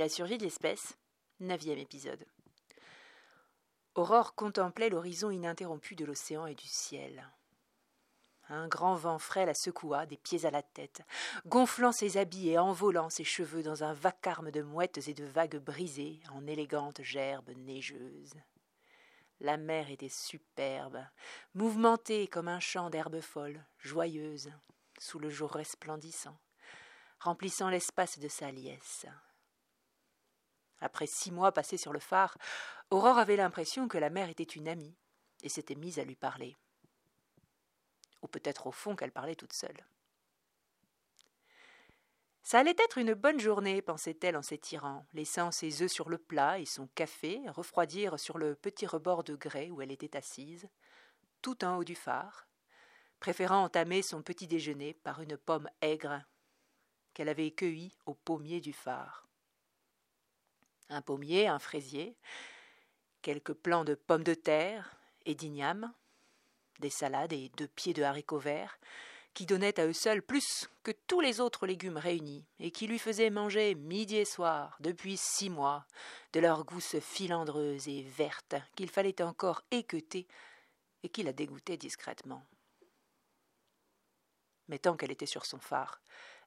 La 0.00 0.08
survie 0.08 0.38
de 0.38 0.44
l'espèce, 0.44 0.96
neuvième 1.40 1.80
épisode. 1.80 2.24
Aurore 3.96 4.36
contemplait 4.36 4.90
l'horizon 4.90 5.32
ininterrompu 5.32 5.96
de 5.96 6.04
l'océan 6.04 6.46
et 6.46 6.54
du 6.54 6.68
ciel. 6.68 7.28
Un 8.48 8.68
grand 8.68 8.94
vent 8.94 9.18
frais 9.18 9.44
la 9.44 9.54
secoua, 9.54 10.06
des 10.06 10.16
pieds 10.16 10.44
à 10.44 10.52
la 10.52 10.62
tête, 10.62 11.02
gonflant 11.46 11.90
ses 11.90 12.16
habits 12.16 12.50
et 12.50 12.58
envolant 12.60 13.10
ses 13.10 13.24
cheveux 13.24 13.64
dans 13.64 13.82
un 13.82 13.92
vacarme 13.92 14.52
de 14.52 14.62
mouettes 14.62 15.08
et 15.08 15.14
de 15.14 15.24
vagues 15.24 15.58
brisées 15.58 16.20
en 16.30 16.46
élégantes 16.46 17.02
gerbes 17.02 17.50
neigeuses. 17.56 18.36
La 19.40 19.56
mer 19.56 19.90
était 19.90 20.08
superbe, 20.08 21.04
mouvementée 21.54 22.28
comme 22.28 22.46
un 22.46 22.60
champ 22.60 22.88
d'herbes 22.88 23.20
folles, 23.20 23.64
joyeuse, 23.78 24.52
sous 25.00 25.18
le 25.18 25.28
jour 25.28 25.50
resplendissant, 25.50 26.38
remplissant 27.18 27.68
l'espace 27.68 28.20
de 28.20 28.28
sa 28.28 28.52
liesse. 28.52 29.06
Après 30.80 31.06
six 31.06 31.30
mois 31.30 31.52
passés 31.52 31.76
sur 31.76 31.92
le 31.92 31.98
phare, 31.98 32.36
Aurore 32.90 33.18
avait 33.18 33.36
l'impression 33.36 33.88
que 33.88 33.98
la 33.98 34.10
mer 34.10 34.28
était 34.28 34.44
une 34.44 34.68
amie 34.68 34.96
et 35.42 35.48
s'était 35.48 35.74
mise 35.74 35.98
à 35.98 36.04
lui 36.04 36.16
parler. 36.16 36.56
Ou 38.22 38.28
peut-être 38.28 38.66
au 38.66 38.72
fond 38.72 38.96
qu'elle 38.96 39.12
parlait 39.12 39.36
toute 39.36 39.52
seule. 39.52 39.84
Ça 42.42 42.60
allait 42.60 42.76
être 42.78 42.96
une 42.96 43.12
bonne 43.12 43.38
journée, 43.38 43.82
pensait-elle 43.82 44.36
en 44.36 44.42
s'étirant, 44.42 45.04
laissant 45.12 45.50
ses 45.50 45.82
œufs 45.82 45.92
sur 45.92 46.08
le 46.08 46.16
plat 46.16 46.58
et 46.58 46.64
son 46.64 46.86
café 46.94 47.42
refroidir 47.48 48.18
sur 48.18 48.38
le 48.38 48.54
petit 48.54 48.86
rebord 48.86 49.22
de 49.22 49.34
grès 49.34 49.70
où 49.70 49.82
elle 49.82 49.92
était 49.92 50.16
assise, 50.16 50.66
tout 51.42 51.62
en 51.62 51.76
haut 51.76 51.84
du 51.84 51.94
phare, 51.94 52.48
préférant 53.20 53.64
entamer 53.64 54.00
son 54.00 54.22
petit 54.22 54.46
déjeuner 54.46 54.94
par 54.94 55.20
une 55.20 55.36
pomme 55.36 55.68
aigre 55.82 56.22
qu'elle 57.12 57.28
avait 57.28 57.50
cueillie 57.50 57.98
au 58.06 58.14
pommier 58.14 58.62
du 58.62 58.72
phare 58.72 59.27
un 60.88 61.02
pommier, 61.02 61.48
un 61.48 61.58
fraisier, 61.58 62.16
quelques 63.22 63.54
plants 63.54 63.84
de 63.84 63.94
pommes 63.94 64.24
de 64.24 64.34
terre 64.34 64.96
et 65.26 65.34
d'igname, 65.34 65.92
des 66.80 66.90
salades 66.90 67.32
et 67.32 67.50
deux 67.56 67.68
pieds 67.68 67.94
de 67.94 68.02
haricots 68.02 68.38
verts, 68.38 68.78
qui 69.34 69.46
donnaient 69.46 69.78
à 69.78 69.86
eux 69.86 69.92
seuls 69.92 70.22
plus 70.22 70.68
que 70.82 70.90
tous 71.06 71.20
les 71.20 71.40
autres 71.40 71.66
légumes 71.66 71.96
réunis, 71.96 72.44
et 72.58 72.70
qui 72.70 72.86
lui 72.86 72.98
faisaient 72.98 73.30
manger 73.30 73.74
midi 73.74 74.16
et 74.16 74.24
soir, 74.24 74.76
depuis 74.80 75.16
six 75.16 75.50
mois, 75.50 75.86
de 76.32 76.40
leur 76.40 76.64
gousse 76.64 76.98
filandreuse 76.98 77.88
et 77.88 78.02
verte 78.02 78.56
qu'il 78.74 78.90
fallait 78.90 79.22
encore 79.22 79.62
équeuter 79.70 80.26
et 81.02 81.08
qui 81.08 81.22
la 81.22 81.32
dégoûtait 81.32 81.76
discrètement. 81.76 82.44
Mais 84.68 84.78
tant 84.78 84.96
qu'elle 84.96 85.12
était 85.12 85.26
sur 85.26 85.46
son 85.46 85.58
phare, 85.58 86.00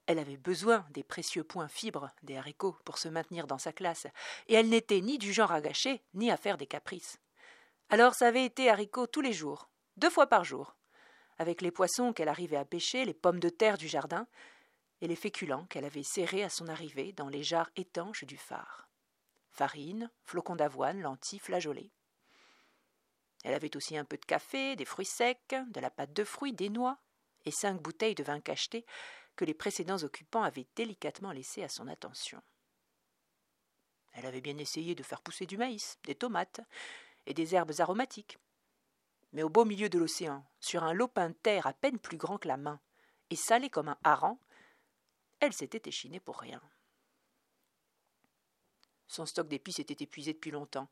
elle 0.08 0.20
avait 0.20 0.38
besoin 0.38 0.86
des 0.92 1.04
précieux 1.04 1.44
points 1.44 1.68
fibres 1.68 2.12
des 2.24 2.38
haricots 2.38 2.78
pour 2.86 2.98
se 2.98 3.08
maintenir 3.08 3.48
dans 3.48 3.58
sa 3.58 3.72
classe, 3.72 4.08
et 4.48 4.56
elle 4.56 4.70
n'était 4.70 5.02
ni 5.02 5.18
du 5.18 5.32
genre 5.32 5.52
à 5.52 5.62
gâcher, 5.62 6.02
ni 6.14 6.32
à 6.32 6.38
faire 6.38 6.58
des 6.58 6.68
caprices. 6.68 7.20
Alors 7.90 8.14
ça 8.16 8.28
avait 8.28 8.46
été 8.46 8.70
haricots 8.70 9.08
tous 9.08 9.22
les 9.22 9.34
jours, 9.34 9.70
deux 9.98 10.10
fois 10.10 10.28
par 10.28 10.44
jour, 10.44 10.76
avec 11.38 11.62
les 11.62 11.72
poissons 11.72 12.14
qu'elle 12.14 12.30
arrivait 12.30 12.58
à 12.58 12.66
pêcher, 12.66 13.06
les 13.06 13.14
pommes 13.14 13.40
de 13.40 13.50
terre 13.50 13.78
du 13.78 13.88
jardin, 13.88 14.28
et 15.02 15.08
les 15.08 15.16
féculents 15.16 15.66
qu'elle 15.66 15.86
avait 15.86 16.04
serrés 16.04 16.44
à 16.44 16.50
son 16.50 16.68
arrivée 16.68 17.12
dans 17.14 17.28
les 17.28 17.44
jarres 17.44 17.72
étanches 17.76 18.24
du 18.26 18.38
phare. 18.38 18.88
Farine, 19.50 20.10
flocons 20.24 20.56
d'avoine, 20.56 21.02
lentilles, 21.02 21.40
flageolets. 21.40 21.92
Elle 23.44 23.56
avait 23.56 23.76
aussi 23.76 23.98
un 23.98 24.06
peu 24.06 24.18
de 24.18 24.26
café, 24.26 24.76
des 24.76 24.86
fruits 24.86 25.06
secs, 25.06 25.56
de 25.68 25.80
la 25.80 25.90
pâte 25.90 26.14
de 26.14 26.24
fruits, 26.24 26.54
des 26.54 26.70
noix, 26.70 27.00
et 27.46 27.52
cinq 27.52 27.82
bouteilles 27.82 28.16
de 28.16 28.24
vin 28.24 28.40
cacheté 28.40 28.86
que 29.36 29.46
les 29.46 29.54
précédents 29.54 30.04
occupants 30.04 30.44
avaient 30.44 30.68
délicatement 30.76 31.32
laissé 31.32 31.64
à 31.64 31.70
son 31.70 31.88
attention. 31.88 32.42
Elle 34.14 34.26
avait 34.26 34.42
bien 34.42 34.58
essayé 34.58 34.96
de 34.96 35.04
faire 35.04 35.22
pousser 35.22 35.46
du 35.46 35.58
maïs, 35.58 35.98
des 36.04 36.16
tomates 36.16 36.62
et 37.26 37.34
des 37.34 37.56
herbes 37.56 37.74
aromatiques. 37.80 38.38
Mais 39.34 39.44
au 39.44 39.50
beau 39.50 39.64
milieu 39.64 39.90
de 39.90 39.98
l'océan, 39.98 40.46
sur 40.60 40.84
un 40.84 40.94
lopin 40.94 41.30
de 41.30 41.36
terre 41.36 41.66
à 41.66 41.74
peine 41.74 42.00
plus 42.00 42.18
grand 42.18 42.38
que 42.38 42.48
la 42.48 42.58
main, 42.58 42.80
et 43.30 43.36
salé 43.36 43.70
comme 43.70 43.88
un 43.88 43.98
hareng, 44.04 44.38
elle 45.40 45.54
s'était 45.54 45.88
échinée 45.88 46.20
pour 46.20 46.40
rien. 46.40 46.62
Son 49.08 49.26
stock 49.26 49.48
d'épices 49.48 49.80
était 49.80 50.04
épuisé 50.04 50.34
depuis 50.34 50.52
longtemps, 50.52 50.90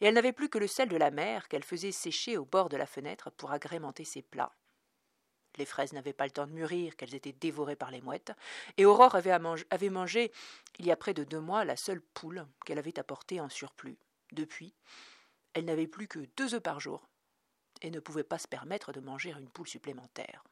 et 0.00 0.06
elle 0.06 0.14
n'avait 0.14 0.32
plus 0.32 0.48
que 0.48 0.58
le 0.58 0.66
sel 0.66 0.88
de 0.88 0.96
la 0.96 1.10
mer 1.10 1.48
qu'elle 1.48 1.64
faisait 1.64 1.92
sécher 1.92 2.36
au 2.36 2.44
bord 2.44 2.68
de 2.68 2.76
la 2.76 2.86
fenêtre 2.86 3.30
pour 3.30 3.52
agrémenter 3.52 4.04
ses 4.04 4.22
plats. 4.22 4.54
Les 5.56 5.64
fraises 5.64 5.92
n'avaient 5.92 6.12
pas 6.12 6.24
le 6.24 6.30
temps 6.30 6.46
de 6.46 6.52
mûrir, 6.52 6.96
qu'elles 6.96 7.14
étaient 7.14 7.32
dévorées 7.32 7.76
par 7.76 7.90
les 7.90 8.00
mouettes, 8.00 8.32
et 8.76 8.84
Aurore 8.84 9.14
avait, 9.14 9.90
mangé, 9.90 10.32
il 10.78 10.86
y 10.86 10.92
a 10.92 10.96
près 10.96 11.14
de 11.14 11.24
deux 11.24 11.40
mois, 11.40 11.64
la 11.64 11.76
seule 11.76 12.00
poule 12.00 12.46
qu'elle 12.64 12.78
avait 12.78 12.98
apportée 12.98 13.40
en 13.40 13.48
surplus. 13.48 13.98
Depuis, 14.32 14.74
elle 15.54 15.64
n'avait 15.64 15.88
plus 15.88 16.06
que 16.06 16.20
deux 16.36 16.54
œufs 16.54 16.62
par 16.62 16.80
jour, 16.80 17.08
et 17.82 17.90
ne 17.90 18.00
pouvait 18.00 18.24
pas 18.24 18.38
se 18.38 18.48
permettre 18.48 18.92
de 18.92 19.00
manger 19.00 19.32
une 19.32 19.48
poule 19.48 19.68
supplémentaire. 19.68 20.44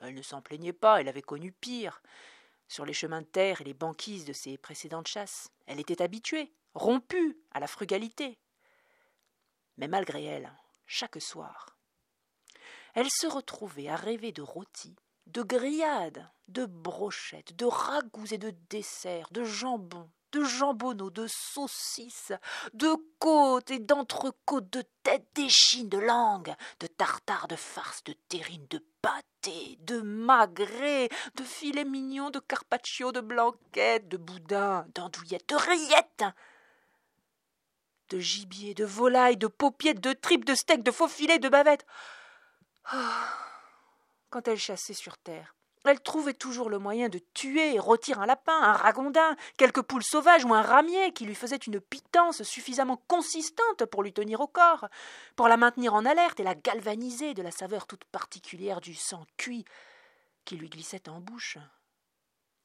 Elle 0.00 0.14
ne 0.14 0.22
s'en 0.22 0.42
plaignait 0.42 0.72
pas, 0.72 1.00
elle 1.00 1.08
avait 1.08 1.22
connu 1.22 1.52
pire. 1.52 2.02
Sur 2.68 2.84
les 2.84 2.92
chemins 2.92 3.22
de 3.22 3.26
terre 3.26 3.60
et 3.60 3.64
les 3.64 3.74
banquises 3.74 4.24
de 4.24 4.32
ses 4.32 4.58
précédentes 4.58 5.08
chasses, 5.08 5.50
elle 5.66 5.80
était 5.80 6.02
habituée, 6.02 6.52
rompue 6.74 7.38
à 7.52 7.60
la 7.60 7.66
frugalité. 7.66 8.38
Mais 9.78 9.88
malgré 9.88 10.24
elle, 10.24 10.52
chaque 10.86 11.20
soir, 11.20 11.77
elle 12.94 13.10
se 13.10 13.26
retrouvait 13.26 13.88
à 13.88 13.96
rêver 13.96 14.32
de 14.32 14.42
rôtis, 14.42 14.96
de 15.26 15.42
grillades, 15.42 16.28
de 16.48 16.64
brochettes, 16.64 17.54
de 17.56 17.66
ragoûts 17.66 18.32
et 18.32 18.38
de 18.38 18.54
desserts, 18.70 19.28
de 19.30 19.44
jambons, 19.44 20.10
de 20.32 20.44
jambonneaux, 20.44 21.10
de 21.10 21.26
saucisses, 21.28 22.32
de 22.74 22.94
côtes 23.18 23.70
et 23.70 23.78
d'entrecôtes, 23.78 24.70
de 24.70 24.82
têtes 25.02 25.28
d'échine, 25.34 25.88
de 25.88 25.98
langue, 25.98 26.54
de 26.80 26.86
tartare, 26.86 27.48
de 27.48 27.56
farce, 27.56 28.04
de 28.04 28.14
terrine, 28.28 28.66
de 28.70 28.84
pâté, 29.00 29.78
de 29.80 30.00
magret, 30.00 31.08
de 31.34 31.44
filets 31.44 31.84
mignons, 31.84 32.30
de 32.30 32.40
carpaccio, 32.40 33.12
de 33.12 33.20
blanquettes, 33.20 34.08
de 34.08 34.16
boudin, 34.16 34.86
d'andouillettes, 34.94 35.48
de 35.48 35.56
rillettes, 35.56 36.24
de 38.10 38.18
gibier, 38.18 38.74
de 38.74 38.84
volaille, 38.84 39.36
de 39.36 39.46
paupiettes, 39.46 40.00
de 40.00 40.12
tripes, 40.12 40.44
de 40.44 40.54
steaks, 40.54 40.82
de 40.82 40.90
faux 40.90 41.08
filets, 41.08 41.38
de 41.38 41.48
bavettes. 41.48 41.86
Ah, 42.90 43.28
quand 44.30 44.48
elle 44.48 44.58
chassait 44.58 44.94
sur 44.94 45.18
terre, 45.18 45.54
elle 45.84 46.00
trouvait 46.00 46.34
toujours 46.34 46.70
le 46.70 46.78
moyen 46.78 47.08
de 47.08 47.20
tuer 47.34 47.74
et 47.74 47.78
rôtir 47.78 48.20
un 48.20 48.26
lapin, 48.26 48.58
un 48.60 48.72
ragondin, 48.72 49.36
quelques 49.56 49.82
poules 49.82 50.02
sauvages 50.02 50.44
ou 50.44 50.54
un 50.54 50.62
ramier 50.62 51.12
qui 51.12 51.24
lui 51.24 51.34
faisait 51.34 51.56
une 51.56 51.80
pitance 51.80 52.42
suffisamment 52.42 53.02
consistante 53.08 53.84
pour 53.86 54.02
lui 54.02 54.12
tenir 54.12 54.40
au 54.40 54.46
corps, 54.46 54.88
pour 55.36 55.48
la 55.48 55.56
maintenir 55.56 55.94
en 55.94 56.04
alerte 56.04 56.40
et 56.40 56.44
la 56.44 56.54
galvaniser 56.54 57.34
de 57.34 57.42
la 57.42 57.50
saveur 57.50 57.86
toute 57.86 58.04
particulière 58.06 58.80
du 58.80 58.94
sang 58.94 59.24
cuit 59.36 59.64
qui 60.44 60.56
lui 60.56 60.68
glissait 60.70 61.08
en 61.08 61.20
bouche. 61.20 61.58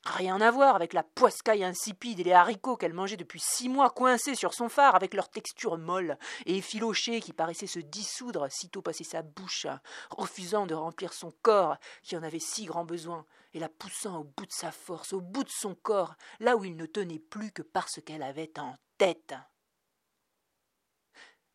Rien 0.06 0.42
à 0.42 0.52
voir 0.52 0.76
avec 0.76 0.92
la 0.92 1.04
poiscaille 1.04 1.64
insipide 1.64 2.20
et 2.20 2.26
les 2.26 2.34
haricots 2.34 2.76
qu'elle 2.76 2.94
mangeait 2.94 3.16
depuis 3.16 3.40
six 3.40 3.70
mois 3.70 3.90
coincés 3.90 4.36
sur 4.36 4.54
son 4.54 4.68
phare 4.68 4.96
avec 4.96 5.14
leur 5.14 5.30
texture 5.30 5.78
molle 5.78 6.18
et 6.46 6.58
effilochée 6.58 7.22
qui 7.22 7.32
paraissait 7.32 7.68
se 7.68 7.80
dissoudre 7.80 8.52
sitôt 8.52 8.82
passé 8.82 9.06
sa 9.06 9.22
bouche, 9.22 9.66
refusant 10.10 10.66
de 10.66 10.74
remplir 10.74 11.14
son 11.14 11.32
corps 11.42 11.78
qui 12.02 12.18
en 12.18 12.24
avait 12.24 12.40
si 12.40 12.66
grand 12.66 12.84
besoin, 12.84 13.26
et 13.54 13.60
la 13.60 13.70
poussant 13.70 14.20
au 14.20 14.24
bout 14.26 14.46
de 14.46 14.52
sa 14.52 14.72
force, 14.72 15.14
au 15.14 15.22
bout 15.22 15.46
de 15.46 15.50
son 15.50 15.74
corps, 15.74 16.16
là 16.42 16.58
où 16.58 16.66
il 16.66 16.76
ne 16.76 16.86
tenait 16.86 17.20
plus 17.20 17.52
que 17.52 17.62
parce 17.62 18.02
qu'elle 18.02 18.24
avait 18.24 18.60
en 18.60 18.76
tête. 18.98 19.36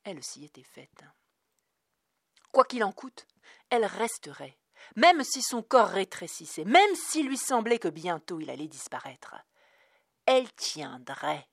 Elle 0.04 0.22
s'y 0.24 0.46
était 0.46 0.62
faite. 0.62 1.04
Quoi 2.50 2.64
qu'il 2.64 2.82
en 2.82 2.92
coûte, 2.92 3.26
elle 3.68 3.84
resterait 3.84 4.57
même 4.96 5.22
si 5.24 5.42
son 5.42 5.62
corps 5.62 5.88
rétrécissait, 5.88 6.64
même 6.64 6.94
s'il 6.94 7.28
lui 7.28 7.38
semblait 7.38 7.78
que 7.78 7.88
bientôt 7.88 8.40
il 8.40 8.50
allait 8.50 8.68
disparaître. 8.68 9.34
Elle 10.26 10.52
tiendrait. 10.54 11.46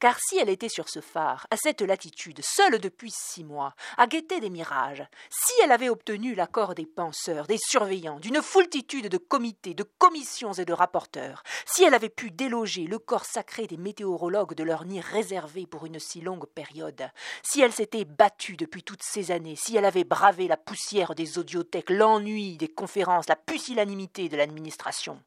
Car 0.00 0.18
si 0.20 0.38
elle 0.38 0.48
était 0.48 0.68
sur 0.68 0.88
ce 0.88 1.00
phare, 1.00 1.46
à 1.50 1.56
cette 1.56 1.80
latitude, 1.80 2.40
seule 2.42 2.78
depuis 2.78 3.10
six 3.10 3.44
mois, 3.44 3.74
à 3.96 4.06
guetter 4.06 4.40
des 4.40 4.50
mirages, 4.50 5.04
si 5.30 5.52
elle 5.62 5.72
avait 5.72 5.88
obtenu 5.88 6.34
l'accord 6.34 6.74
des 6.74 6.86
penseurs, 6.86 7.46
des 7.46 7.58
surveillants, 7.58 8.20
d'une 8.20 8.42
foultitude 8.42 9.08
de 9.08 9.18
comités, 9.18 9.74
de 9.74 9.84
commissions 9.98 10.52
et 10.52 10.64
de 10.64 10.72
rapporteurs, 10.72 11.42
si 11.66 11.84
elle 11.84 11.94
avait 11.94 12.08
pu 12.08 12.30
déloger 12.30 12.84
le 12.84 12.98
corps 12.98 13.24
sacré 13.24 13.66
des 13.66 13.76
météorologues 13.76 14.54
de 14.54 14.64
leur 14.64 14.84
nid 14.84 15.00
réservé 15.00 15.66
pour 15.66 15.86
une 15.86 15.98
si 15.98 16.20
longue 16.20 16.46
période, 16.46 17.10
si 17.42 17.60
elle 17.60 17.72
s'était 17.72 18.04
battue 18.04 18.56
depuis 18.56 18.82
toutes 18.82 19.02
ces 19.02 19.30
années, 19.30 19.56
si 19.56 19.76
elle 19.76 19.84
avait 19.84 20.04
bravé 20.04 20.48
la 20.48 20.56
poussière 20.56 21.14
des 21.14 21.38
audiothèques, 21.38 21.90
l'ennui 21.90 22.56
des 22.56 22.68
conférences, 22.68 23.28
la 23.28 23.36
pusillanimité 23.36 24.28
de 24.28 24.36
l'administration, 24.36 25.20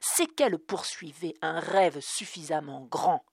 c'est 0.00 0.26
qu'elle 0.26 0.58
poursuivait 0.58 1.34
un 1.42 1.60
rêve 1.60 2.00
suffisamment 2.00 2.86
grand 2.90 3.24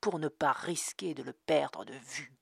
pour 0.00 0.18
ne 0.18 0.28
pas 0.28 0.52
risquer 0.52 1.14
de 1.14 1.22
le 1.22 1.32
perdre 1.32 1.84
de 1.84 1.94
vue 1.94 2.32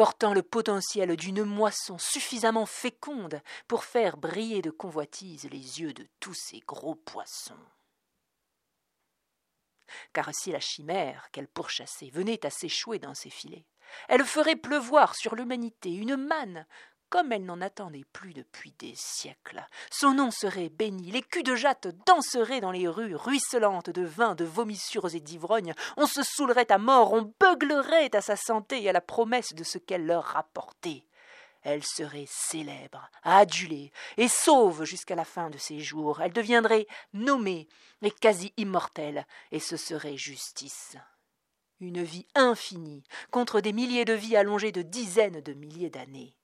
portant 0.00 0.32
le 0.32 0.42
potentiel 0.42 1.14
d'une 1.16 1.44
moisson 1.44 1.98
suffisamment 1.98 2.64
féconde 2.64 3.42
pour 3.68 3.84
faire 3.84 4.16
briller 4.16 4.62
de 4.62 4.70
convoitise 4.70 5.44
les 5.50 5.80
yeux 5.80 5.92
de 5.92 6.06
tous 6.20 6.32
ces 6.32 6.60
gros 6.60 6.94
poissons. 6.94 7.58
car 10.12 10.32
si 10.34 10.52
la 10.52 10.60
chimère 10.60 11.30
qu'elle 11.32 11.48
pourchassait 11.48 12.10
venait 12.10 12.46
à 12.46 12.50
s'échouer 12.50 12.98
dans 12.98 13.14
ses 13.14 13.28
filets, 13.28 13.66
elle 14.08 14.24
ferait 14.24 14.56
pleuvoir 14.56 15.16
sur 15.16 15.34
l'humanité 15.34 15.92
une 15.92 16.16
manne 16.16 16.66
comme 17.10 17.32
elle 17.32 17.44
n'en 17.44 17.60
attendait 17.60 18.06
plus 18.12 18.32
depuis 18.32 18.72
des 18.78 18.94
siècles. 18.96 19.66
Son 19.90 20.14
nom 20.14 20.30
serait 20.30 20.70
béni, 20.70 21.10
les 21.10 21.22
culs 21.22 21.42
de 21.42 21.56
jatte 21.56 21.88
danseraient 22.06 22.60
dans 22.60 22.70
les 22.70 22.88
rues 22.88 23.14
ruisselantes 23.14 23.90
de 23.90 24.04
vin, 24.04 24.34
de 24.34 24.44
vomissures 24.44 25.14
et 25.14 25.20
d'ivrognes, 25.20 25.74
on 25.96 26.06
se 26.06 26.22
saoulerait 26.22 26.72
à 26.72 26.78
mort, 26.78 27.12
on 27.12 27.32
beuglerait 27.38 28.14
à 28.14 28.20
sa 28.20 28.36
santé 28.36 28.82
et 28.82 28.88
à 28.88 28.92
la 28.92 29.00
promesse 29.00 29.52
de 29.52 29.64
ce 29.64 29.78
qu'elle 29.78 30.06
leur 30.06 30.24
rapportait 30.24 31.04
elle 31.62 31.84
serait 31.84 32.26
célèbre, 32.28 33.10
adulée 33.22 33.92
et 34.16 34.28
sauve 34.28 34.84
jusqu'à 34.84 35.14
la 35.14 35.24
fin 35.24 35.50
de 35.50 35.58
ses 35.58 35.80
jours. 35.80 36.22
Elle 36.22 36.32
deviendrait 36.32 36.86
nommée 37.12 37.68
et 38.02 38.10
quasi 38.10 38.52
immortelle, 38.56 39.26
et 39.52 39.60
ce 39.60 39.76
serait 39.76 40.16
justice. 40.16 40.96
Une 41.80 42.02
vie 42.02 42.26
infinie 42.34 43.04
contre 43.30 43.60
des 43.60 43.72
milliers 43.72 44.04
de 44.04 44.12
vies 44.12 44.36
allongées 44.36 44.72
de 44.72 44.82
dizaines 44.82 45.40
de 45.40 45.52
milliers 45.52 45.90
d'années. 45.90 46.36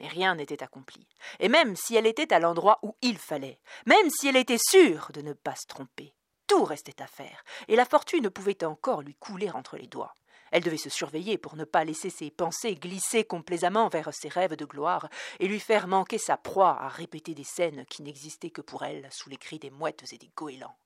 Mais 0.00 0.08
rien 0.08 0.34
n'était 0.34 0.62
accompli, 0.62 1.06
et 1.40 1.48
même 1.48 1.76
si 1.76 1.94
elle 1.94 2.06
était 2.06 2.32
à 2.32 2.38
l'endroit 2.38 2.78
où 2.82 2.96
il 3.02 3.18
fallait, 3.18 3.60
même 3.84 4.08
si 4.08 4.28
elle 4.28 4.36
était 4.36 4.58
sûre 4.58 5.10
de 5.12 5.20
ne 5.20 5.34
pas 5.34 5.54
se 5.54 5.66
tromper, 5.66 6.14
tout 6.46 6.64
restait 6.64 7.02
à 7.02 7.06
faire, 7.06 7.44
et 7.68 7.76
la 7.76 7.84
fortune 7.84 8.30
pouvait 8.30 8.64
encore 8.64 9.02
lui 9.02 9.14
couler 9.14 9.50
entre 9.50 9.76
les 9.76 9.86
doigts. 9.86 10.14
Elle 10.52 10.64
devait 10.64 10.78
se 10.78 10.88
surveiller 10.88 11.36
pour 11.36 11.54
ne 11.54 11.64
pas 11.64 11.84
laisser 11.84 12.08
ses 12.08 12.30
pensées 12.30 12.74
glisser 12.74 13.24
complaisamment 13.24 13.88
vers 13.88 14.12
ses 14.14 14.28
rêves 14.28 14.56
de 14.56 14.64
gloire 14.64 15.08
et 15.38 15.46
lui 15.46 15.60
faire 15.60 15.86
manquer 15.86 16.18
sa 16.18 16.38
proie 16.38 16.80
à 16.80 16.88
répéter 16.88 17.34
des 17.34 17.44
scènes 17.44 17.84
qui 17.86 18.02
n'existaient 18.02 18.50
que 18.50 18.62
pour 18.62 18.82
elle 18.82 19.06
sous 19.12 19.28
les 19.28 19.36
cris 19.36 19.58
des 19.58 19.70
mouettes 19.70 20.12
et 20.12 20.18
des 20.18 20.30
goélands. 20.34 20.76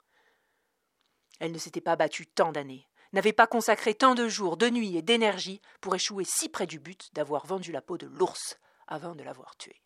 Elle 1.38 1.52
ne 1.52 1.58
s'était 1.58 1.80
pas 1.80 1.96
battue 1.96 2.26
tant 2.26 2.52
d'années, 2.52 2.88
n'avait 3.12 3.32
pas 3.32 3.46
consacré 3.46 3.94
tant 3.94 4.14
de 4.14 4.28
jours, 4.28 4.56
de 4.56 4.68
nuits 4.68 4.96
et 4.96 5.02
d'énergie 5.02 5.62
pour 5.80 5.94
échouer 5.94 6.24
si 6.24 6.48
près 6.48 6.66
du 6.66 6.80
but 6.80 7.08
d'avoir 7.14 7.46
vendu 7.46 7.72
la 7.72 7.80
peau 7.80 7.96
de 7.96 8.06
l'ours 8.06 8.58
avant 8.86 9.14
de 9.14 9.22
l'avoir 9.22 9.56
tué. 9.56 9.80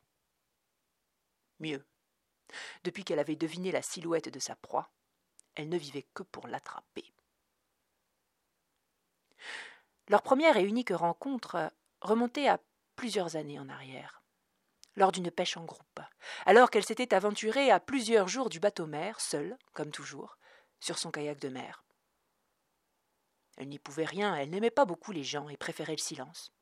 Mieux, 1.61 1.85
depuis 2.85 3.05
qu'elle 3.05 3.19
avait 3.19 3.37
deviné 3.37 3.73
la 3.73 3.83
silhouette 3.83 4.29
de 4.29 4.39
sa 4.39 4.57
proie, 4.57 4.91
elle 5.55 5.69
ne 5.69 5.79
vivait 5.79 6.07
que 6.15 6.23
pour 6.23 6.47
l'attraper. 6.47 7.13
Leur 10.09 10.23
première 10.23 10.57
et 10.57 10.65
unique 10.65 10.91
rencontre 10.91 11.73
remontait 12.01 12.49
à 12.49 12.61
plusieurs 12.97 13.37
années 13.37 13.59
en 13.59 13.69
arrière, 13.69 14.23
lors 14.97 15.13
d'une 15.13 15.31
pêche 15.31 15.57
en 15.57 15.65
groupe, 15.65 16.01
alors 16.47 16.71
qu'elle 16.71 16.85
s'était 16.85 17.15
aventurée 17.15 17.71
à 17.71 17.81
plusieurs 17.81 18.29
jours 18.29 18.49
du 18.49 18.61
bateau-mer, 18.61 19.21
seule, 19.21 19.59
comme 19.73 19.91
toujours, 19.91 20.39
sur 20.81 20.99
son 20.99 21.11
kayak 21.11 21.39
de 21.41 21.49
mer. 21.49 21.85
Elle 23.57 23.69
n'y 23.69 23.79
pouvait 23.79 24.05
rien, 24.05 24.37
elle 24.37 24.51
n'aimait 24.51 24.71
pas 24.71 24.85
beaucoup 24.85 25.13
les 25.13 25.25
gens 25.25 25.49
et 25.49 25.57
préférait 25.57 25.93
le 25.93 25.99
silence. 25.99 26.53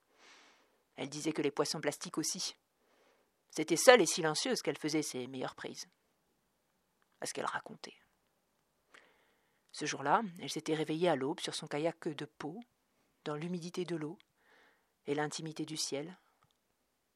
Elle 0.97 1.09
disait 1.09 1.33
que 1.33 1.43
les 1.43 1.51
poissons 1.51 1.81
plastiques 1.81 2.19
aussi. 2.19 2.57
C'était 3.51 3.77
seule 3.77 4.03
et 4.03 4.07
silencieuse 4.07 4.63
qu'elle 4.63 4.79
faisait 4.79 5.03
ses 5.03 5.27
meilleures 5.27 5.55
prises. 5.55 5.89
À 7.21 7.27
ce 7.27 7.35
qu'elle 7.35 7.47
racontait. 7.47 7.97
Ce 9.73 9.85
jour-là, 9.85 10.23
elle 10.41 10.51
s'était 10.51 10.75
réveillée 10.75 11.09
à 11.09 11.17
l'aube 11.17 11.41
sur 11.41 11.55
son 11.55 11.67
kayak 11.67 12.09
de 12.09 12.25
peau, 12.25 12.61
dans 13.25 13.37
l'humidité 13.37 13.85
de 13.85 13.97
l'eau 13.97 14.19
et 15.07 15.15
l'intimité 15.15 15.65
du 15.67 15.77
ciel. 15.77 16.17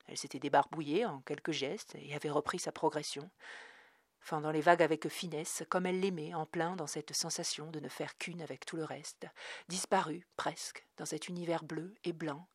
Elle 0.06 0.18
s'était 0.18 0.38
débarbouillée 0.38 1.06
en 1.06 1.20
quelques 1.20 1.52
gestes 1.52 1.94
et 1.94 2.14
avait 2.14 2.30
repris 2.30 2.58
sa 2.58 2.72
progression, 2.72 3.30
fendant 4.20 4.50
les 4.50 4.60
vagues 4.60 4.82
avec 4.82 5.08
finesse, 5.08 5.62
comme 5.70 5.86
elle 5.86 6.00
l'aimait, 6.00 6.34
en 6.34 6.46
plein 6.46 6.76
dans 6.76 6.86
cette 6.86 7.14
sensation 7.14 7.70
de 7.70 7.80
ne 7.80 7.88
faire 7.88 8.18
qu'une 8.18 8.42
avec 8.42 8.66
tout 8.66 8.76
le 8.76 8.84
reste, 8.84 9.26
disparue 9.68 10.26
presque 10.36 10.86
dans 10.96 11.06
cet 11.06 11.28
univers 11.28 11.64
bleu 11.64 11.94
et 12.04 12.12
blanc 12.12 12.46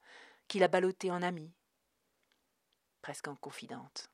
qui 0.47 0.59
la 0.59 0.67
ballottait 0.67 1.11
en 1.11 1.21
amie, 1.21 1.51
presque 3.01 3.27
en 3.27 3.35
confidente. 3.35 4.09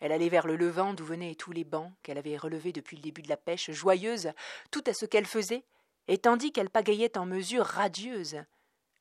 Elle 0.00 0.12
allait 0.12 0.28
vers 0.28 0.46
le 0.46 0.56
levant 0.56 0.92
d'où 0.92 1.04
venaient 1.04 1.34
tous 1.34 1.52
les 1.52 1.64
bancs 1.64 1.92
qu'elle 2.02 2.18
avait 2.18 2.36
relevés 2.36 2.72
depuis 2.72 2.96
le 2.96 3.02
début 3.02 3.22
de 3.22 3.28
la 3.28 3.36
pêche, 3.36 3.70
joyeuse, 3.70 4.32
tout 4.70 4.84
à 4.86 4.92
ce 4.92 5.06
qu'elle 5.06 5.26
faisait, 5.26 5.64
et 6.08 6.18
tandis 6.18 6.52
qu'elle 6.52 6.70
pagayait 6.70 7.16
en 7.16 7.24
mesure 7.24 7.64
radieuse, 7.64 8.42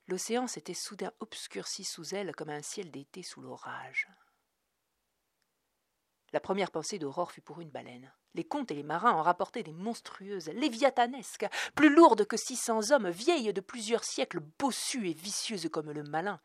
l'océan 0.07 0.47
s'était 0.47 0.73
soudain 0.73 1.11
obscurci 1.19 1.83
sous 1.83 2.15
elle 2.15 2.33
comme 2.33 2.49
un 2.49 2.61
ciel 2.61 2.91
d'été 2.91 3.23
sous 3.23 3.41
l'orage. 3.41 4.07
La 6.33 6.39
première 6.39 6.71
pensée 6.71 6.97
d'Aurore 6.97 7.31
fut 7.31 7.41
pour 7.41 7.61
une 7.61 7.69
baleine. 7.69 8.11
Les 8.33 8.43
comtes 8.43 8.71
et 8.71 8.75
les 8.75 8.81
marins 8.81 9.11
en 9.11 9.21
rapportaient 9.21 9.61
des 9.61 9.71
monstrueuses, 9.71 10.49
léviathanesques, 10.49 11.45
plus 11.75 11.93
lourdes 11.93 12.25
que 12.25 12.37
six 12.37 12.55
cents 12.55 12.91
hommes, 12.91 13.09
vieilles 13.09 13.53
de 13.53 13.61
plusieurs 13.61 14.03
siècles, 14.03 14.39
bossues 14.57 15.09
et 15.09 15.13
vicieuses 15.13 15.69
comme 15.71 15.91
le 15.91 16.01
malin. 16.01 16.41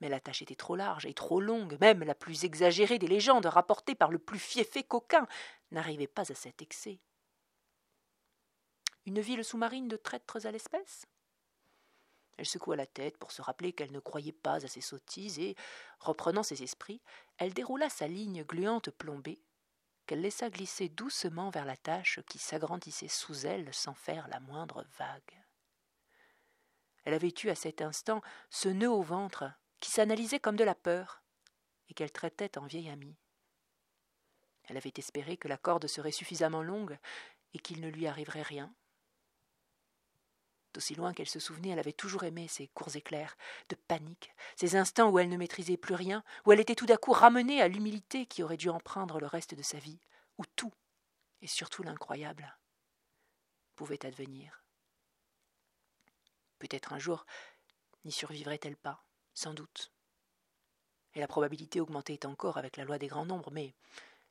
Mais 0.00 0.08
la 0.08 0.18
tâche 0.18 0.42
était 0.42 0.56
trop 0.56 0.74
large 0.74 1.06
et 1.06 1.14
trop 1.14 1.40
longue, 1.40 1.78
même 1.80 2.02
la 2.02 2.16
plus 2.16 2.44
exagérée 2.44 2.98
des 2.98 3.06
légendes 3.06 3.46
rapportées 3.46 3.94
par 3.94 4.10
le 4.10 4.18
plus 4.18 4.40
fiefé 4.40 4.82
coquin 4.82 5.28
n'arrivait 5.70 6.08
pas 6.08 6.30
à 6.32 6.34
cet 6.34 6.60
excès. 6.60 6.98
Une 9.06 9.20
ville 9.20 9.44
sous-marine 9.44 9.86
de 9.86 9.96
traîtres 9.96 10.44
à 10.44 10.50
l'espèce? 10.50 11.06
Elle 12.38 12.46
secoua 12.46 12.76
la 12.76 12.86
tête 12.86 13.18
pour 13.18 13.32
se 13.32 13.42
rappeler 13.42 13.72
qu'elle 13.72 13.92
ne 13.92 13.98
croyait 13.98 14.32
pas 14.32 14.64
à 14.64 14.68
ces 14.68 14.80
sottises 14.80 15.40
et, 15.40 15.56
reprenant 15.98 16.44
ses 16.44 16.62
esprits, 16.62 17.02
elle 17.36 17.52
déroula 17.52 17.90
sa 17.90 18.06
ligne 18.06 18.44
gluante 18.44 18.90
plombée, 18.90 19.42
qu'elle 20.06 20.20
laissa 20.20 20.48
glisser 20.48 20.88
doucement 20.88 21.50
vers 21.50 21.64
la 21.64 21.76
tache 21.76 22.20
qui 22.28 22.38
s'agrandissait 22.38 23.08
sous 23.08 23.44
elle 23.44 23.74
sans 23.74 23.94
faire 23.94 24.28
la 24.28 24.38
moindre 24.38 24.86
vague. 24.98 25.44
Elle 27.04 27.14
avait 27.14 27.34
eu 27.42 27.48
à 27.48 27.56
cet 27.56 27.82
instant 27.82 28.22
ce 28.50 28.68
nœud 28.68 28.90
au 28.90 29.02
ventre 29.02 29.50
qui 29.80 29.90
s'analysait 29.90 30.40
comme 30.40 30.56
de 30.56 30.64
la 30.64 30.76
peur 30.76 31.22
et 31.88 31.94
qu'elle 31.94 32.12
traitait 32.12 32.56
en 32.56 32.66
vieille 32.66 32.88
amie. 32.88 33.16
Elle 34.64 34.76
avait 34.76 34.92
espéré 34.96 35.36
que 35.36 35.48
la 35.48 35.56
corde 35.56 35.88
serait 35.88 36.12
suffisamment 36.12 36.62
longue 36.62 36.98
et 37.52 37.58
qu'il 37.58 37.80
ne 37.80 37.88
lui 37.88 38.06
arriverait 38.06 38.42
rien, 38.42 38.72
D'aussi 40.74 40.94
loin 40.94 41.14
qu'elle 41.14 41.28
se 41.28 41.40
souvenait, 41.40 41.70
elle 41.70 41.78
avait 41.78 41.92
toujours 41.92 42.24
aimé 42.24 42.46
ces 42.46 42.68
courts 42.68 42.94
éclairs 42.94 43.36
de 43.68 43.74
panique, 43.74 44.32
ces 44.56 44.76
instants 44.76 45.10
où 45.10 45.18
elle 45.18 45.28
ne 45.28 45.36
maîtrisait 45.36 45.76
plus 45.78 45.94
rien, 45.94 46.22
où 46.44 46.52
elle 46.52 46.60
était 46.60 46.74
tout 46.74 46.86
d'un 46.86 46.96
coup 46.96 47.12
ramenée 47.12 47.62
à 47.62 47.68
l'humilité 47.68 48.26
qui 48.26 48.42
aurait 48.42 48.56
dû 48.58 48.68
en 48.68 48.78
prendre 48.78 49.18
le 49.18 49.26
reste 49.26 49.54
de 49.54 49.62
sa 49.62 49.78
vie, 49.78 49.98
où 50.36 50.44
tout, 50.56 50.72
et 51.40 51.46
surtout 51.46 51.82
l'incroyable, 51.82 52.56
pouvait 53.76 54.04
advenir. 54.04 54.62
Peut-être 56.58 56.92
un 56.92 56.98
jour 56.98 57.24
n'y 58.04 58.12
survivrait-elle 58.12 58.76
pas, 58.76 59.04
sans 59.34 59.54
doute. 59.54 59.92
Et 61.14 61.20
la 61.20 61.28
probabilité 61.28 61.80
augmentait 61.80 62.26
encore 62.26 62.58
avec 62.58 62.76
la 62.76 62.84
loi 62.84 62.98
des 62.98 63.06
grands 63.06 63.26
nombres, 63.26 63.50
mais 63.50 63.74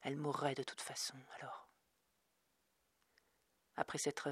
elle 0.01 0.17
mourrait 0.17 0.55
de 0.55 0.63
toute 0.63 0.81
façon 0.81 1.15
alors. 1.37 1.67
Après 3.75 3.97
s'être 3.97 4.29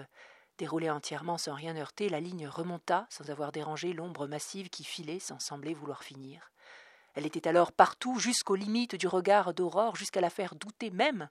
Déroulée 0.58 0.90
entièrement 0.90 1.38
sans 1.38 1.54
rien 1.54 1.76
heurter, 1.76 2.08
la 2.08 2.22
ligne 2.22 2.48
remonta 2.48 3.08
sans 3.10 3.30
avoir 3.30 3.52
dérangé 3.52 3.92
l'ombre 3.92 4.28
massive 4.28 4.70
qui 4.70 4.86
filait 4.86 5.20
sans 5.20 5.40
sembler 5.40 5.74
vouloir 5.74 6.04
finir. 6.04 6.52
Elle 7.14 7.26
était 7.26 7.48
alors 7.48 7.72
partout, 7.72 8.20
jusqu'aux 8.20 8.56
limites 8.56 8.96
du 8.96 9.08
regard 9.08 9.54
d'Aurore, 9.54 9.96
jusqu'à 9.96 10.22
la 10.22 10.30
faire 10.30 10.56
douter 10.56 10.92
même 10.92 11.30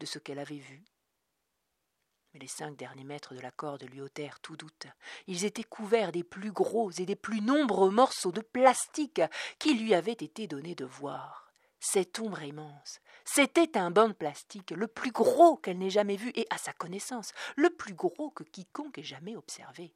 de 0.00 0.06
ce 0.06 0.18
qu'elle 0.18 0.38
avait 0.38 0.58
vu. 0.58 0.84
Mais 2.32 2.40
les 2.40 2.48
cinq 2.48 2.76
derniers 2.76 3.04
mètres 3.04 3.34
de 3.34 3.40
la 3.40 3.52
corde 3.52 3.84
lui 3.84 4.00
ôtèrent 4.00 4.40
tout 4.40 4.56
doute. 4.56 4.86
Ils 5.28 5.44
étaient 5.44 5.62
couverts 5.62 6.10
des 6.10 6.24
plus 6.24 6.50
gros 6.50 6.90
et 6.90 7.06
des 7.06 7.14
plus 7.16 7.40
nombreux 7.40 7.90
morceaux 7.90 8.32
de 8.32 8.40
plastique 8.40 9.22
qui 9.60 9.74
lui 9.74 9.94
avaient 9.94 10.12
été 10.12 10.48
donnés 10.48 10.74
de 10.74 10.84
voir. 10.84 11.43
Cette 11.86 12.18
ombre 12.18 12.42
immense, 12.42 13.02
c'était 13.26 13.76
un 13.76 13.90
banc 13.90 14.08
de 14.08 14.14
plastique, 14.14 14.70
le 14.70 14.86
plus 14.86 15.12
gros 15.12 15.58
qu'elle 15.58 15.76
n'ait 15.76 15.90
jamais 15.90 16.16
vu, 16.16 16.32
et 16.34 16.46
à 16.48 16.56
sa 16.56 16.72
connaissance, 16.72 17.32
le 17.56 17.68
plus 17.68 17.92
gros 17.92 18.30
que 18.30 18.42
quiconque 18.42 18.96
ait 18.96 19.02
jamais 19.02 19.36
observé. 19.36 19.94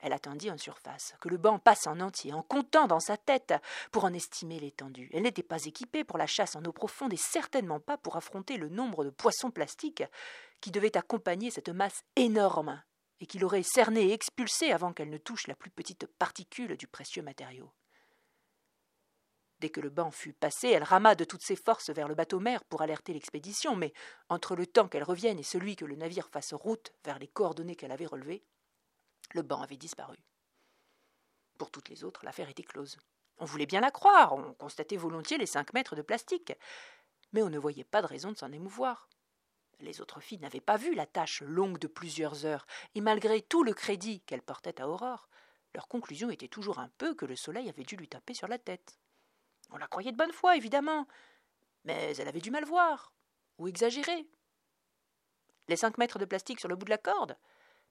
Elle 0.00 0.12
attendit 0.12 0.50
en 0.50 0.58
surface 0.58 1.14
que 1.18 1.30
le 1.30 1.38
banc 1.38 1.58
passe 1.58 1.86
en 1.86 1.98
entier, 1.98 2.34
en 2.34 2.42
comptant 2.42 2.86
dans 2.86 3.00
sa 3.00 3.16
tête 3.16 3.54
pour 3.90 4.04
en 4.04 4.12
estimer 4.12 4.60
l'étendue. 4.60 5.08
Elle 5.14 5.22
n'était 5.22 5.42
pas 5.42 5.64
équipée 5.64 6.04
pour 6.04 6.18
la 6.18 6.26
chasse 6.26 6.56
en 6.56 6.64
eau 6.66 6.72
profonde 6.72 7.14
et 7.14 7.16
certainement 7.16 7.80
pas 7.80 7.96
pour 7.96 8.16
affronter 8.16 8.58
le 8.58 8.68
nombre 8.68 9.06
de 9.06 9.10
poissons 9.10 9.50
plastiques 9.50 10.04
qui 10.60 10.70
devaient 10.70 10.98
accompagner 10.98 11.50
cette 11.50 11.70
masse 11.70 12.04
énorme 12.16 12.82
et 13.20 13.26
qui 13.26 13.38
l'aurait 13.38 13.62
cernée 13.62 14.08
et 14.08 14.12
expulsée 14.12 14.72
avant 14.72 14.92
qu'elle 14.92 15.10
ne 15.10 15.16
touche 15.16 15.46
la 15.46 15.54
plus 15.54 15.70
petite 15.70 16.06
particule 16.18 16.76
du 16.76 16.86
précieux 16.86 17.22
matériau. 17.22 17.72
Dès 19.62 19.70
que 19.70 19.80
le 19.80 19.90
banc 19.90 20.10
fut 20.10 20.32
passé, 20.32 20.70
elle 20.70 20.82
rama 20.82 21.14
de 21.14 21.22
toutes 21.22 21.44
ses 21.44 21.54
forces 21.54 21.90
vers 21.90 22.08
le 22.08 22.16
bateau-mère 22.16 22.64
pour 22.64 22.82
alerter 22.82 23.12
l'expédition, 23.12 23.76
mais 23.76 23.92
entre 24.28 24.56
le 24.56 24.66
temps 24.66 24.88
qu'elle 24.88 25.04
revienne 25.04 25.38
et 25.38 25.44
celui 25.44 25.76
que 25.76 25.84
le 25.84 25.94
navire 25.94 26.28
fasse 26.28 26.52
route 26.52 26.92
vers 27.04 27.20
les 27.20 27.28
coordonnées 27.28 27.76
qu'elle 27.76 27.92
avait 27.92 28.06
relevées, 28.06 28.42
le 29.34 29.42
banc 29.42 29.62
avait 29.62 29.76
disparu. 29.76 30.18
Pour 31.58 31.70
toutes 31.70 31.90
les 31.90 32.02
autres, 32.02 32.24
l'affaire 32.24 32.48
était 32.48 32.64
close. 32.64 32.98
On 33.38 33.44
voulait 33.44 33.66
bien 33.66 33.80
la 33.80 33.92
croire, 33.92 34.32
on 34.32 34.52
constatait 34.54 34.96
volontiers 34.96 35.38
les 35.38 35.46
cinq 35.46 35.72
mètres 35.74 35.94
de 35.94 36.02
plastique. 36.02 36.52
mais 37.32 37.44
on 37.44 37.48
ne 37.48 37.58
voyait 37.58 37.84
pas 37.84 38.02
de 38.02 38.08
raison 38.08 38.32
de 38.32 38.38
s'en 38.38 38.50
émouvoir. 38.50 39.08
Les 39.78 40.00
autres 40.00 40.18
filles 40.18 40.40
n'avaient 40.40 40.60
pas 40.60 40.76
vu 40.76 40.96
la 40.96 41.06
tâche 41.06 41.40
longue 41.40 41.78
de 41.78 41.86
plusieurs 41.86 42.46
heures, 42.46 42.66
et 42.96 43.00
malgré 43.00 43.42
tout 43.42 43.62
le 43.62 43.74
crédit 43.74 44.22
qu'elles 44.22 44.42
portaient 44.42 44.80
à 44.80 44.88
Aurore, 44.88 45.28
leur 45.72 45.86
conclusion 45.86 46.30
était 46.30 46.48
toujours 46.48 46.80
un 46.80 46.88
peu 46.98 47.14
que 47.14 47.26
le 47.26 47.36
soleil 47.36 47.68
avait 47.68 47.84
dû 47.84 47.94
lui 47.94 48.08
taper 48.08 48.34
sur 48.34 48.48
la 48.48 48.58
tête. 48.58 48.98
On 49.72 49.78
la 49.78 49.88
croyait 49.88 50.12
de 50.12 50.16
bonne 50.16 50.32
foi, 50.32 50.56
évidemment, 50.56 51.06
mais 51.84 52.14
elle 52.16 52.28
avait 52.28 52.40
du 52.40 52.50
mal 52.50 52.64
voir, 52.64 53.12
ou 53.58 53.68
exagérer. 53.68 54.28
Les 55.68 55.76
cinq 55.76 55.98
mètres 55.98 56.18
de 56.18 56.24
plastique 56.24 56.60
sur 56.60 56.68
le 56.68 56.76
bout 56.76 56.84
de 56.84 56.90
la 56.90 56.98
corde, 56.98 57.36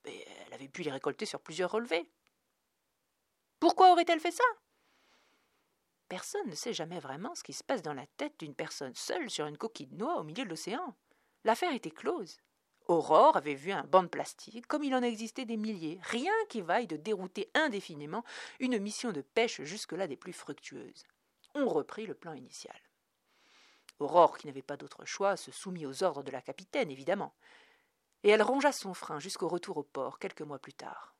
elle 0.04 0.52
avait 0.52 0.68
pu 0.68 0.82
les 0.82 0.90
récolter 0.90 1.26
sur 1.26 1.40
plusieurs 1.40 1.72
relevés. 1.72 2.08
Pourquoi 3.58 3.92
aurait-elle 3.92 4.20
fait 4.20 4.30
ça? 4.30 4.44
Personne 6.08 6.48
ne 6.48 6.54
sait 6.54 6.74
jamais 6.74 6.98
vraiment 6.98 7.34
ce 7.34 7.42
qui 7.42 7.52
se 7.52 7.64
passe 7.64 7.82
dans 7.82 7.94
la 7.94 8.06
tête 8.16 8.38
d'une 8.38 8.54
personne 8.54 8.94
seule 8.94 9.30
sur 9.30 9.46
une 9.46 9.56
coquille 9.56 9.86
de 9.86 9.96
noix 9.96 10.18
au 10.18 10.24
milieu 10.24 10.44
de 10.44 10.50
l'océan. 10.50 10.94
L'affaire 11.44 11.72
était 11.72 11.90
close. 11.90 12.38
Aurore 12.86 13.36
avait 13.36 13.54
vu 13.54 13.72
un 13.72 13.84
banc 13.84 14.02
de 14.02 14.08
plastique, 14.08 14.66
comme 14.66 14.84
il 14.84 14.94
en 14.94 15.02
existait 15.02 15.46
des 15.46 15.56
milliers, 15.56 16.00
rien 16.02 16.32
qui 16.48 16.60
vaille 16.60 16.86
de 16.86 16.96
dérouter 16.96 17.50
indéfiniment 17.54 18.24
une 18.60 18.78
mission 18.78 19.12
de 19.12 19.22
pêche 19.22 19.62
jusque-là 19.62 20.06
des 20.06 20.16
plus 20.16 20.32
fructueuses. 20.32 21.04
On 21.54 21.68
reprit 21.68 22.06
le 22.06 22.14
plan 22.14 22.32
initial. 22.32 22.78
Aurore, 23.98 24.38
qui 24.38 24.46
n'avait 24.46 24.62
pas 24.62 24.76
d'autre 24.76 25.04
choix, 25.04 25.36
se 25.36 25.52
soumit 25.52 25.86
aux 25.86 26.02
ordres 26.02 26.22
de 26.22 26.30
la 26.30 26.42
capitaine, 26.42 26.90
évidemment, 26.90 27.34
et 28.22 28.30
elle 28.30 28.42
rongea 28.42 28.72
son 28.72 28.94
frein 28.94 29.18
jusqu'au 29.18 29.48
retour 29.48 29.76
au 29.76 29.82
port 29.82 30.18
quelques 30.18 30.42
mois 30.42 30.58
plus 30.58 30.74
tard. 30.74 31.14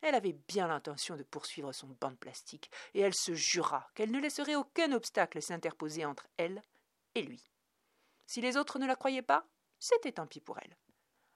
Elle 0.00 0.14
avait 0.14 0.36
bien 0.48 0.68
l'intention 0.68 1.16
de 1.16 1.22
poursuivre 1.22 1.72
son 1.72 1.88
banc 2.00 2.10
de 2.10 2.16
plastique, 2.16 2.70
et 2.92 3.00
elle 3.00 3.14
se 3.14 3.34
jura 3.34 3.88
qu'elle 3.94 4.10
ne 4.10 4.20
laisserait 4.20 4.54
aucun 4.54 4.92
obstacle 4.92 5.40
s'interposer 5.40 6.04
entre 6.04 6.28
elle 6.36 6.62
et 7.14 7.22
lui. 7.22 7.50
Si 8.26 8.40
les 8.40 8.56
autres 8.56 8.78
ne 8.78 8.86
la 8.86 8.96
croyaient 8.96 9.22
pas, 9.22 9.46
c'était 9.78 10.12
tant 10.12 10.26
pis 10.26 10.40
pour 10.40 10.58
elle. 10.58 10.76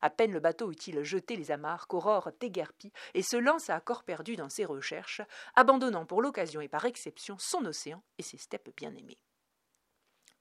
À 0.00 0.10
peine 0.10 0.32
le 0.32 0.40
bateau 0.40 0.70
eut-il 0.70 1.02
jeté 1.02 1.36
les 1.36 1.50
amarres 1.50 1.88
qu'Aurore 1.88 2.30
déguerpit 2.38 2.92
et 3.14 3.22
se 3.22 3.36
lança 3.36 3.74
à 3.74 3.80
corps 3.80 4.04
perdu 4.04 4.36
dans 4.36 4.48
ses 4.48 4.64
recherches, 4.64 5.22
abandonnant 5.56 6.06
pour 6.06 6.22
l'occasion 6.22 6.60
et 6.60 6.68
par 6.68 6.84
exception 6.84 7.36
son 7.38 7.64
océan 7.64 8.02
et 8.18 8.22
ses 8.22 8.38
steppes 8.38 8.70
bien-aimées. 8.76 9.18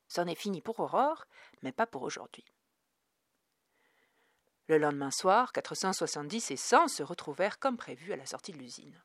C'en 0.08 0.28
est 0.28 0.36
fini 0.36 0.62
pour 0.62 0.80
Aurore, 0.80 1.26
mais 1.64 1.72
pas 1.72 1.88
pour 1.88 2.04
aujourd'hui. 2.04 2.46
Le 4.68 4.78
lendemain 4.78 5.12
soir, 5.12 5.54
470 5.54 6.52
et 6.52 6.58
100 6.58 6.90
se 6.90 7.04
retrouvèrent 7.04 7.58
comme 7.58 7.78
prévu 7.78 8.14
à 8.14 8.18
la 8.18 8.26
sortie 8.26 8.52
de 8.52 8.58
l'usine. 8.58 9.02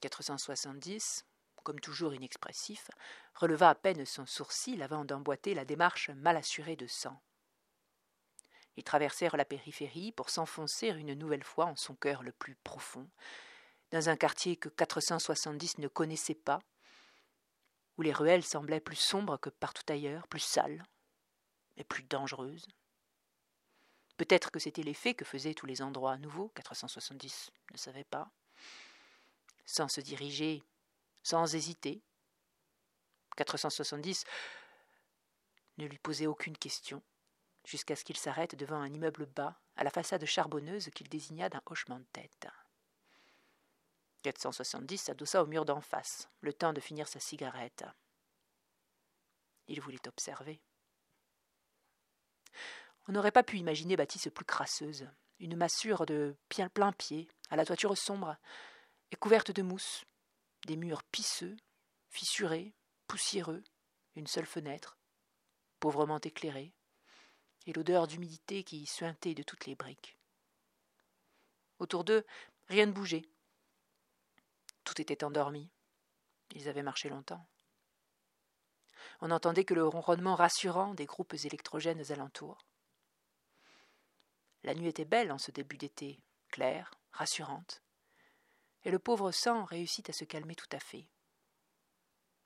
470, 0.00 1.24
comme 1.62 1.80
toujours 1.80 2.14
inexpressif, 2.14 2.90
releva 3.34 3.70
à 3.70 3.74
peine 3.74 4.04
son 4.06 4.26
sourcil 4.26 4.82
avant 4.82 5.04
d'emboîter 5.04 5.54
la 5.54 5.64
démarche 5.64 6.10
mal 6.10 6.36
assurée 6.36 6.76
de 6.76 6.86
100. 6.86 7.20
Ils 8.76 8.84
traversèrent 8.84 9.36
la 9.36 9.44
périphérie 9.44 10.12
pour 10.12 10.30
s'enfoncer 10.30 10.88
une 10.88 11.14
nouvelle 11.14 11.44
fois 11.44 11.66
en 11.66 11.76
son 11.76 11.94
cœur 11.94 12.22
le 12.22 12.32
plus 12.32 12.54
profond, 12.56 13.08
dans 13.90 14.08
un 14.08 14.16
quartier 14.16 14.56
que 14.56 14.70
470 14.70 15.78
ne 15.78 15.88
connaissait 15.88 16.34
pas, 16.34 16.60
où 17.98 18.02
les 18.02 18.12
ruelles 18.12 18.44
semblaient 18.44 18.80
plus 18.80 18.96
sombres 18.96 19.36
que 19.36 19.50
partout 19.50 19.84
ailleurs, 19.92 20.26
plus 20.28 20.40
sales, 20.40 20.82
mais 21.76 21.84
plus 21.84 22.02
dangereuses. 22.04 22.66
Peut-être 24.16 24.50
que 24.50 24.58
c'était 24.58 24.82
l'effet 24.82 25.14
que 25.14 25.24
faisaient 25.24 25.54
tous 25.54 25.66
les 25.66 25.82
endroits 25.82 26.16
nouveaux, 26.16 26.48
470 26.54 27.50
ne 27.72 27.76
savait 27.76 28.04
pas. 28.04 28.30
Sans 29.66 29.88
se 29.88 30.00
diriger, 30.00 30.62
sans 31.22 31.54
hésiter, 31.54 32.02
470 33.36 34.24
ne 35.78 35.86
lui 35.86 35.98
posait 35.98 36.26
aucune 36.26 36.56
question, 36.56 37.02
jusqu'à 37.64 37.96
ce 37.96 38.04
qu'il 38.04 38.16
s'arrête 38.16 38.54
devant 38.54 38.80
un 38.80 38.92
immeuble 38.92 39.26
bas, 39.26 39.60
à 39.76 39.84
la 39.84 39.90
façade 39.90 40.24
charbonneuse 40.24 40.90
qu'il 40.90 41.08
désigna 41.08 41.48
d'un 41.48 41.62
hochement 41.66 41.98
de 41.98 42.06
tête. 42.12 42.48
470 44.22 44.98
s'adossa 44.98 45.42
au 45.42 45.46
mur 45.46 45.64
d'en 45.64 45.80
face, 45.80 46.28
le 46.40 46.52
temps 46.52 46.72
de 46.72 46.80
finir 46.80 47.08
sa 47.08 47.20
cigarette. 47.20 47.84
Il 49.66 49.80
voulait 49.80 50.06
observer. 50.06 50.60
On 53.08 53.12
n'aurait 53.12 53.32
pas 53.32 53.42
pu 53.42 53.58
imaginer 53.58 53.96
bâtisse 53.96 54.28
plus 54.32 54.44
crasseuse, 54.44 55.08
une 55.40 55.56
massure 55.56 56.06
de 56.06 56.36
plein 56.74 56.92
pied, 56.92 57.28
à 57.50 57.56
la 57.56 57.64
toiture 57.64 57.96
sombre, 57.98 58.36
et 59.10 59.16
couverte 59.16 59.50
de 59.50 59.62
mousse, 59.62 60.04
des 60.66 60.76
murs 60.76 61.02
pisseux, 61.04 61.56
fissurés, 62.08 62.72
poussiéreux, 63.08 63.64
une 64.14 64.26
seule 64.26 64.46
fenêtre, 64.46 64.96
pauvrement 65.80 66.20
éclairée, 66.20 66.72
et 67.66 67.72
l'odeur 67.72 68.06
d'humidité 68.06 68.64
qui 68.64 68.86
suintait 68.86 69.34
de 69.34 69.42
toutes 69.42 69.66
les 69.66 69.74
briques. 69.74 70.16
Autour 71.78 72.04
d'eux, 72.04 72.24
rien 72.68 72.86
ne 72.86 72.92
bougeait. 72.92 73.28
Tout 74.84 75.00
était 75.00 75.24
endormi. 75.24 75.70
Ils 76.54 76.68
avaient 76.68 76.82
marché 76.82 77.08
longtemps. 77.08 77.46
On 79.20 79.28
n'entendait 79.28 79.64
que 79.64 79.74
le 79.74 79.86
ronronnement 79.86 80.34
rassurant 80.34 80.94
des 80.94 81.06
groupes 81.06 81.34
électrogènes 81.34 82.12
alentours. 82.12 82.66
La 84.64 84.74
nuit 84.74 84.88
était 84.88 85.04
belle 85.04 85.32
en 85.32 85.38
ce 85.38 85.50
début 85.50 85.76
d'été, 85.76 86.20
claire, 86.48 86.94
rassurante, 87.12 87.82
et 88.84 88.90
le 88.90 88.98
pauvre 88.98 89.30
sang 89.32 89.64
réussit 89.64 90.08
à 90.10 90.12
se 90.12 90.24
calmer 90.24 90.54
tout 90.54 90.68
à 90.72 90.80
fait. 90.80 91.08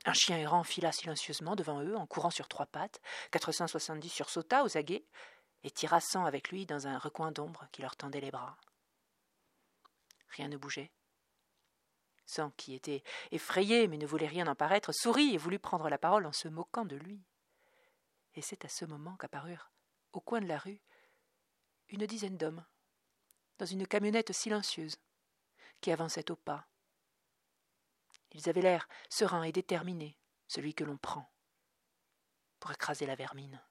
Un 0.05 0.13
chien 0.13 0.37
errant 0.37 0.63
fila 0.63 0.93
silencieusement 0.93 1.57
devant 1.57 1.83
eux 1.83 1.97
en 1.97 2.07
courant 2.07 2.31
sur 2.31 2.49
trois 2.49 2.67
pattes, 2.67 3.01
470 3.33 4.09
sursauta 4.09 4.65
aux 4.65 4.77
aguets 4.77 5.05
et 5.65 5.71
tira 5.71 6.01
sang 6.01 6.25
avec 6.25 6.51
lui 6.51 6.67
dans 6.67 6.87
un 6.87 6.99
recoin 6.99 7.33
d'ombre 7.33 7.67
qui 7.73 7.83
leur 7.83 7.97
tendait 7.97 8.21
les 8.21 8.31
bras. 8.31 8.57
Rien 10.31 10.49
ne 10.49 10.57
bougeait. 10.57 10.93
Sang, 12.27 12.51
qui 12.57 12.75
était 12.75 13.03
effrayé 13.31 13.89
mais 13.89 13.97
ne 13.97 14.07
voulait 14.07 14.27
rien 14.27 14.47
en 14.47 14.55
paraître, 14.55 14.93
sourit 14.93 15.35
et 15.35 15.39
voulut 15.39 15.59
prendre 15.59 15.89
la 15.89 15.99
parole 15.99 16.27
en 16.27 16.33
se 16.33 16.49
moquant 16.49 16.85
de 16.85 16.97
lui. 16.97 17.21
Et 18.35 18.43
c'est 18.43 18.65
à 18.65 18.69
ce 18.69 18.85
moment 18.85 19.17
qu'apparurent, 19.17 19.71
au 20.13 20.21
coin 20.21 20.41
de 20.41 20.47
la 20.47 20.59
rue, 20.59 20.81
une 21.89 22.07
dizaine 22.07 22.37
d'hommes, 22.37 22.65
dans 23.59 23.67
une 23.67 23.87
camionnette 23.87 24.33
silencieuse, 24.33 24.97
qui 25.81 25.91
avançait 25.93 26.31
au 26.31 26.37
pas. 26.37 26.67
Ils 28.37 28.51
avaient 28.51 28.61
l'air 28.61 28.87
serein 29.09 29.43
et 29.45 29.53
déterminé, 29.53 30.19
celui 30.47 30.75
que 30.75 30.85
l'on 30.85 30.99
prend, 30.99 31.27
pour 32.61 32.71
écraser 32.71 33.07
la 33.07 33.15
vermine. 33.15 33.63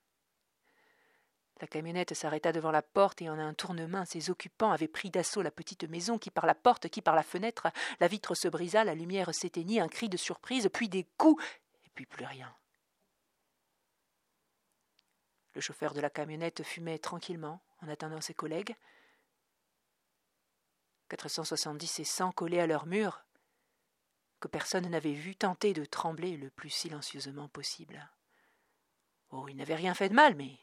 La 1.62 1.68
camionnette 1.68 2.16
s'arrêta 2.16 2.52
devant 2.52 2.72
la 2.72 2.82
porte 2.82 3.22
et 3.22 3.30
en 3.30 3.38
un 3.38 3.54
tournement 3.54 4.06
ses 4.06 4.32
occupants 4.32 4.72
avaient 4.72 4.88
pris 4.88 5.12
d'assaut 5.12 5.44
la 5.44 5.52
petite 5.52 5.84
maison 5.84 6.18
qui 6.18 6.32
par 6.32 6.48
la 6.48 6.56
porte, 6.56 6.90
qui 6.90 7.02
par 7.02 7.16
la 7.16 7.22
fenêtre, 7.22 7.68
la 8.00 8.08
vitre 8.08 8.34
se 8.34 8.48
brisa, 8.48 8.84
la 8.84 8.96
lumière 8.96 9.34
s'éteignit, 9.34 9.80
un 9.80 9.88
cri 9.88 10.10
de 10.10 10.18
surprise, 10.18 10.68
puis 10.74 10.90
des 10.90 11.06
coups, 11.18 11.44
et 11.86 11.90
puis 11.94 12.08
plus 12.08 12.26
rien. 12.26 12.54
Le 15.54 15.62
chauffeur 15.62 15.94
de 15.94 16.02
la 16.02 16.10
camionnette 16.10 16.64
fumait 16.64 17.00
tranquillement 17.00 17.62
en 17.82 17.88
attendant 17.88 18.20
ses 18.20 18.34
collègues. 18.34 18.76
470 21.10 22.00
et 22.00 22.04
100 22.04 22.32
collés 22.32 22.60
à 22.60 22.68
leur 22.68 22.88
mur, 22.88 23.25
personne 24.48 24.88
n'avait 24.90 25.14
vu 25.14 25.36
tenter 25.36 25.74
de 25.74 25.86
trembler 25.86 26.38
le 26.38 26.50
plus 26.50 26.70
silencieusement 26.70 27.48
possible. 27.48 28.10
Oh, 29.32 29.48
ils 29.48 29.56
n'avaient 29.56 29.76
rien 29.76 29.94
fait 29.94 30.10
de 30.10 30.14
mal, 30.14 30.36
mais 30.36 30.58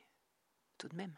tout 0.78 0.88
de 0.88 0.96
même. 0.96 1.16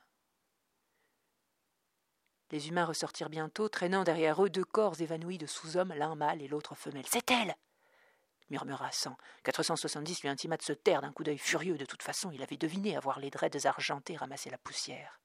Les 2.50 2.68
humains 2.68 2.84
ressortirent 2.84 3.30
bientôt, 3.30 3.68
traînant 3.68 4.04
derrière 4.04 4.42
eux 4.44 4.50
deux 4.50 4.64
corps 4.64 5.00
évanouis 5.00 5.38
de 5.38 5.46
sous-hommes, 5.46 5.92
l'un 5.94 6.14
mâle 6.14 6.42
et 6.42 6.48
l'autre 6.48 6.74
femelle. 6.74 7.06
C'est 7.06 7.30
elle 7.30 7.56
murmura 8.50 8.92
Cent. 8.92 9.16
470 9.44 10.22
lui 10.22 10.28
intima 10.28 10.56
de 10.56 10.62
se 10.62 10.72
taire 10.72 11.00
d'un 11.00 11.12
coup 11.12 11.24
d'œil 11.24 11.38
furieux. 11.38 11.78
De 11.78 11.86
toute 11.86 12.02
façon, 12.02 12.30
il 12.30 12.42
avait 12.42 12.56
deviné 12.56 12.96
avoir 12.96 13.18
les 13.18 13.30
dreads 13.30 13.66
argentés 13.66 14.16
ramasser 14.16 14.50
la 14.50 14.58
poussière. 14.58 15.20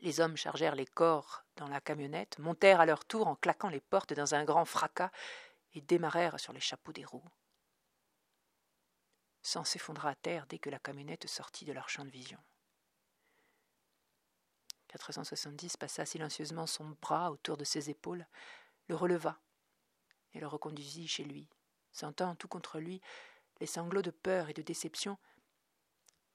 Les 0.00 0.20
hommes 0.20 0.36
chargèrent 0.36 0.74
les 0.74 0.86
corps 0.86 1.44
dans 1.56 1.68
la 1.68 1.80
camionnette, 1.80 2.38
montèrent 2.38 2.80
à 2.80 2.86
leur 2.86 3.04
tour 3.04 3.26
en 3.26 3.36
claquant 3.36 3.68
les 3.68 3.80
portes 3.80 4.14
dans 4.14 4.34
un 4.34 4.44
grand 4.44 4.64
fracas 4.64 5.10
et 5.74 5.82
démarrèrent 5.82 6.40
sur 6.40 6.52
les 6.52 6.60
chapeaux 6.60 6.92
des 6.92 7.04
roues. 7.04 7.28
Sans 9.42 9.64
s'effondra 9.64 10.10
à 10.10 10.14
terre 10.14 10.46
dès 10.46 10.58
que 10.58 10.70
la 10.70 10.78
camionnette 10.78 11.28
sortit 11.28 11.64
de 11.64 11.72
leur 11.72 11.88
champ 11.88 12.04
de 12.04 12.10
vision. 12.10 12.38
470 14.88 15.76
passa 15.76 16.04
silencieusement 16.04 16.66
son 16.66 16.96
bras 17.00 17.30
autour 17.30 17.56
de 17.56 17.64
ses 17.64 17.90
épaules, 17.90 18.26
le 18.88 18.96
releva 18.96 19.38
et 20.32 20.40
le 20.40 20.48
reconduisit 20.48 21.06
chez 21.06 21.24
lui, 21.24 21.48
sentant 21.92 22.34
tout 22.34 22.48
contre 22.48 22.80
lui 22.80 23.00
les 23.60 23.66
sanglots 23.66 24.02
de 24.02 24.10
peur 24.10 24.48
et 24.48 24.54
de 24.54 24.62
déception 24.62 25.18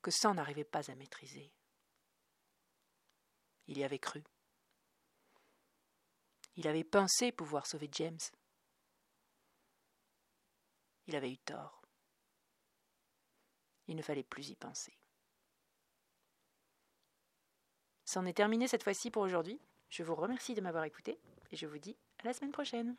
que 0.02 0.12
Sang 0.12 0.36
n'arrivait 0.36 0.64
pas 0.64 0.90
à 0.90 0.96
maîtriser. 0.96 1.52
Il 3.68 3.78
y 3.78 3.84
avait 3.84 4.00
cru. 4.00 4.24
Il 6.56 6.68
avait 6.68 6.84
pensé 6.84 7.32
pouvoir 7.32 7.68
sauver 7.68 7.90
James. 7.94 8.20
Il 11.08 11.16
avait 11.16 11.32
eu 11.32 11.38
tort. 11.38 11.82
Il 13.88 13.96
ne 13.96 14.02
fallait 14.02 14.24
plus 14.24 14.50
y 14.50 14.56
penser. 14.56 14.98
C'en 18.06 18.26
est 18.26 18.34
terminé 18.34 18.68
cette 18.68 18.84
fois-ci 18.84 19.12
pour 19.12 19.24
aujourd'hui. 19.24 19.60
Je 19.90 20.04
vous 20.04 20.16
remercie 20.16 20.54
de 20.54 20.62
m'avoir 20.62 20.84
écouté 20.84 21.20
et 21.52 21.56
je 21.56 21.68
vous 21.68 21.78
dis 21.78 21.98
à 22.20 22.24
la 22.24 22.34
semaine 22.34 22.52
prochaine. 22.52 22.96